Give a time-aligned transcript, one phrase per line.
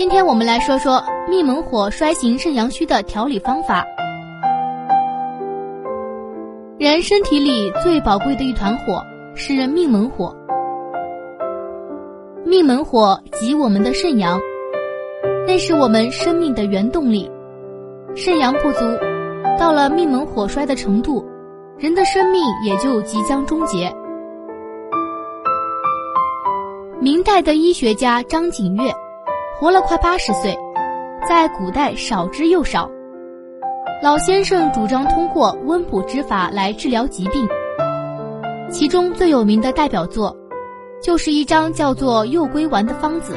[0.00, 3.84] 今天我们来说说命门火衰行肾阳虚的调理方法。
[6.78, 10.34] 人身体里最宝贵的一团火是命门火。
[12.46, 14.40] 命门火即我们的肾阳，
[15.46, 17.30] 那是我们生命的原动力。
[18.16, 18.78] 肾阳不足，
[19.58, 21.22] 到了命门火衰的程度，
[21.76, 23.94] 人的生命也就即将终结。
[26.98, 28.90] 明代的医学家张景岳。
[29.60, 30.58] 活了快八十岁，
[31.28, 32.90] 在古代少之又少。
[34.02, 37.46] 老先生主张通过温补之法来治疗疾病，
[38.70, 40.34] 其中最有名的代表作，
[41.02, 43.34] 就是一张叫做右归丸的方子。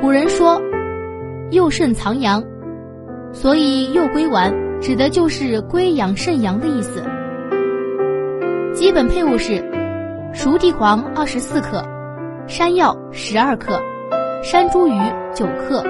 [0.00, 0.60] 古人说，
[1.52, 2.42] 右肾藏阳，
[3.32, 7.00] 所以右归丸指的就是归养肾阳的意思。
[8.74, 9.64] 基本配伍是：
[10.32, 11.84] 熟地黄二十四克，
[12.48, 13.80] 山药十二克。
[14.44, 15.82] 山茱萸九克，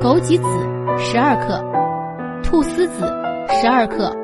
[0.00, 0.48] 枸杞子
[0.96, 1.62] 十二克，
[2.42, 3.04] 菟丝子
[3.50, 4.16] 十二克，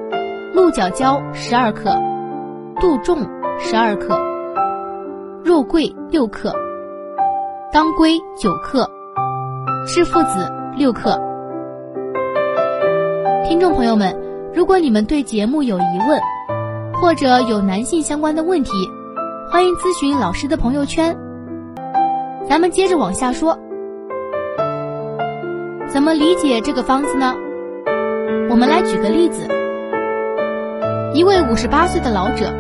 [0.55, 1.95] 鹿角胶十二克，
[2.81, 3.19] 杜仲
[3.59, 4.19] 十二克，
[5.45, 6.51] 肉桂六克，
[7.71, 8.91] 当归九克，
[9.87, 11.21] 赤附子六克。
[13.47, 14.17] 听众朋友们，
[14.55, 16.19] 如果你们对节目有疑问，
[17.03, 18.71] 或者有男性相关的问题，
[19.51, 21.15] 欢迎咨询老师的朋友圈。
[22.49, 23.59] 咱们接着往下说，
[25.89, 27.35] 怎么理解这个方子呢？
[28.51, 29.49] 我们来举个例子：
[31.15, 32.53] 一位五十八岁的老者，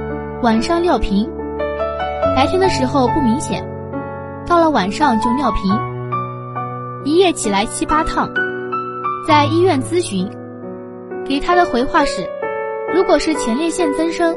[0.42, 1.28] 晚上尿频，
[2.34, 3.62] 白天的时候不明显，
[4.47, 5.72] 到了晚上就尿频，
[7.05, 8.30] 一夜起来七八趟，
[9.27, 10.30] 在医院咨询，
[11.27, 12.27] 给他的回话是：
[12.94, 14.34] 如果是前列腺增生，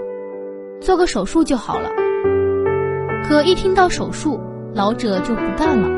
[0.82, 1.90] 做个手术就好了。
[3.28, 4.40] 可一听到手术，
[4.76, 5.90] 老者就不干了，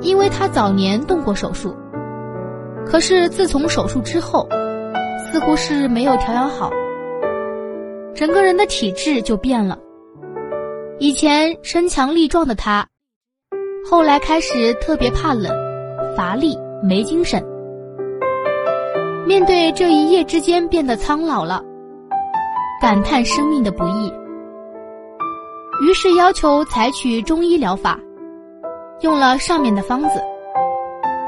[0.00, 1.74] 因为他早年动过手术，
[2.86, 4.48] 可是自从手术之后，
[5.26, 6.70] 似乎是没有调养好，
[8.14, 9.76] 整个人的体质就变了。
[11.00, 12.86] 以前身强力壮的他，
[13.90, 15.52] 后来开始特别怕冷、
[16.16, 17.44] 乏力、没精神。
[19.26, 21.60] 面对这一夜之间变得苍老了，
[22.80, 24.12] 感叹生命的不易。
[25.80, 28.00] 于是要求采取中医疗法，
[29.00, 30.22] 用了上面的方子，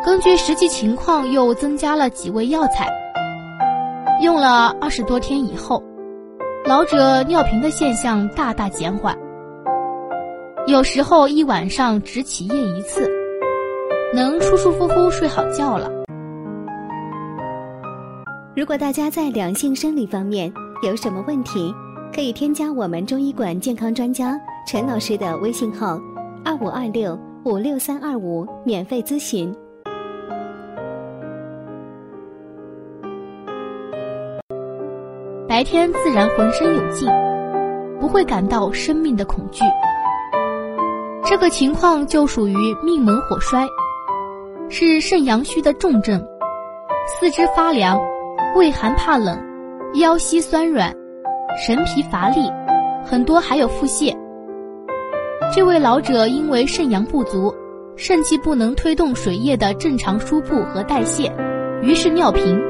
[0.05, 2.89] 根据实际情况又增加了几味药材。
[4.23, 5.83] 用了二十多天以后，
[6.65, 9.17] 老者尿频的现象大大减缓，
[10.67, 13.09] 有时候一晚上只起夜一次，
[14.15, 15.91] 能舒舒服服睡好觉了。
[18.57, 21.73] 如果大家在两性生理方面有什么问题，
[22.19, 24.37] 可以添加我们中医馆健康专家
[24.67, 26.01] 陈老师的微信号：
[26.45, 29.55] 二五二六五六三二五，免费咨询。
[35.47, 37.09] 白天自然浑身有劲，
[38.01, 39.63] 不会感到生命的恐惧。
[41.25, 43.65] 这个情况就属于命门火衰，
[44.69, 46.21] 是肾阳虚的重症，
[47.07, 47.97] 四肢发凉，
[48.57, 49.41] 畏寒怕冷，
[49.95, 50.93] 腰膝酸软。
[51.57, 52.51] 神疲乏力，
[53.05, 54.15] 很多还有腹泻。
[55.55, 57.55] 这位老者因为肾阳不足，
[57.97, 61.33] 肾气不能推动水液的正常输布和代谢，
[61.83, 62.61] 于是尿频。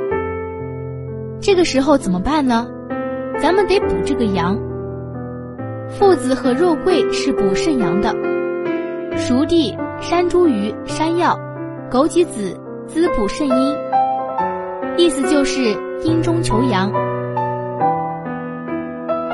[1.41, 2.67] 这个时候怎么办呢？
[3.41, 4.59] 咱们得补这个阳。
[5.89, 8.15] 附子和肉桂是补肾阳的，
[9.17, 11.39] 熟地、山茱萸、山药、
[11.91, 13.77] 枸杞子滋补肾阴，
[14.97, 15.61] 意思就是
[16.05, 16.93] 阴中求阳。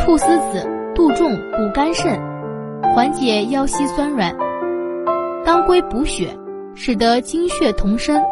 [0.05, 0.63] 菟丝子、
[0.95, 2.21] 杜仲补肝肾，
[2.95, 4.31] 缓解腰膝酸软；
[5.47, 6.29] 当归补血，
[6.75, 8.23] 使得精血同生。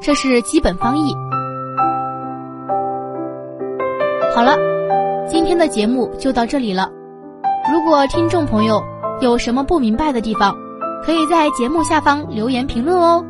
[0.00, 1.14] 这是基本方义。
[4.34, 4.56] 好了，
[5.28, 6.88] 今天的节目就到这里了。
[7.70, 8.82] 如果听众朋友
[9.20, 10.56] 有什么不明白的地方，
[11.04, 13.22] 可以在节目下方留言评论哦。